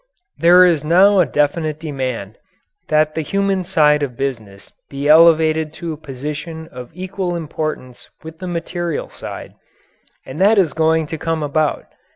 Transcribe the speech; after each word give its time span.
There 0.39 0.65
is 0.65 0.83
now 0.83 1.19
a 1.19 1.27
definite 1.27 1.79
demand 1.79 2.39
that 2.87 3.13
the 3.13 3.21
human 3.21 3.63
side 3.63 4.01
of 4.01 4.17
business 4.17 4.71
be 4.89 5.07
elevated 5.07 5.73
to 5.73 5.93
a 5.93 5.97
position 5.97 6.67
of 6.71 6.89
equal 6.95 7.35
importance 7.35 8.09
with 8.23 8.39
the 8.39 8.47
material 8.47 9.09
side. 9.09 9.53
And 10.25 10.41
that 10.41 10.57
is 10.57 10.73
going 10.73 11.05
to 11.05 11.19
come 11.19 11.43
about. 11.43 11.85